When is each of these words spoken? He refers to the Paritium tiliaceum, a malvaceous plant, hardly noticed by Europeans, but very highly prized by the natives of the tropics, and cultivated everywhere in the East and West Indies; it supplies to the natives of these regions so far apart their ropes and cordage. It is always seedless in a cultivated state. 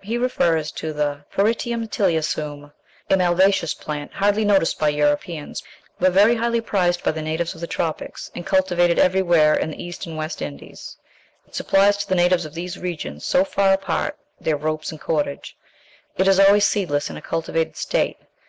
He 0.00 0.18
refers 0.18 0.72
to 0.72 0.92
the 0.92 1.24
Paritium 1.32 1.86
tiliaceum, 1.86 2.72
a 3.08 3.16
malvaceous 3.16 3.72
plant, 3.72 4.12
hardly 4.14 4.44
noticed 4.44 4.80
by 4.80 4.88
Europeans, 4.88 5.62
but 6.00 6.10
very 6.10 6.34
highly 6.34 6.60
prized 6.60 7.04
by 7.04 7.12
the 7.12 7.22
natives 7.22 7.54
of 7.54 7.60
the 7.60 7.68
tropics, 7.68 8.32
and 8.34 8.44
cultivated 8.44 8.98
everywhere 8.98 9.54
in 9.54 9.70
the 9.70 9.80
East 9.80 10.06
and 10.06 10.16
West 10.16 10.42
Indies; 10.42 10.96
it 11.46 11.54
supplies 11.54 11.98
to 11.98 12.08
the 12.08 12.16
natives 12.16 12.44
of 12.44 12.54
these 12.54 12.80
regions 12.80 13.24
so 13.24 13.44
far 13.44 13.72
apart 13.72 14.18
their 14.40 14.56
ropes 14.56 14.90
and 14.90 15.00
cordage. 15.00 15.56
It 16.18 16.26
is 16.26 16.40
always 16.40 16.66
seedless 16.66 17.08
in 17.08 17.16
a 17.16 17.22
cultivated 17.22 17.76
state. 17.76 18.16